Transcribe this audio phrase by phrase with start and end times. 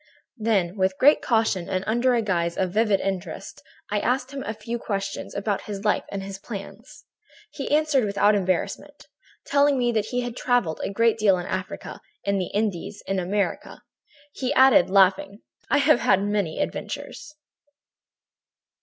[0.39, 3.61] "Then, with great caution and under the guise of a vivid interest,
[3.91, 7.05] I asked him a few questions about his life and his plans.
[7.51, 9.05] He answered without embarrassment,
[9.45, 13.19] telling me that he had travelled a great deal in Africa, in the Indies, in
[13.19, 13.83] America.
[14.33, 17.35] He added, laughing: "'I have had many adventures.'